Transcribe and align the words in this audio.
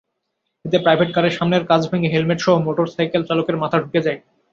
এতে 0.65 0.77
প্রাইভেট 0.79 1.09
কারের 1.13 1.35
সামনের 1.37 1.63
কাচ 1.65 1.81
ভেঙে 1.91 2.13
হেলমেটসহ 2.13 2.55
মোটরসাইকেল 2.59 3.21
চালকের 3.29 3.57
মাথা 3.57 3.77
ঢুকে 3.83 3.99
যায়। 4.05 4.19